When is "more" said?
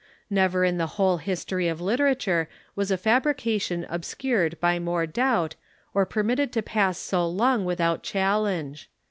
4.79-5.05